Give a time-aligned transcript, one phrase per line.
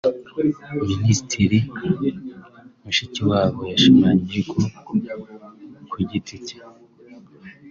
[0.89, 1.59] Minisitiri
[2.83, 4.59] Mushikiwabo yashimangiye ko
[5.91, 6.57] ku giti cye